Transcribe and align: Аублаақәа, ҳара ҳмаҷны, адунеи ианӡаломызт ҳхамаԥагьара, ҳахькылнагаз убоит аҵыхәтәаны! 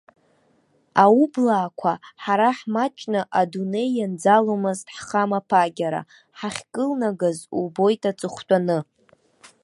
Аублаақәа, 1.03 1.91
ҳара 2.23 2.49
ҳмаҷны, 2.57 3.21
адунеи 3.39 3.91
ианӡаломызт 3.97 4.85
ҳхамаԥагьара, 4.95 6.01
ҳахькылнагаз 6.39 7.37
убоит 7.61 8.01
аҵыхәтәаны! 8.11 8.79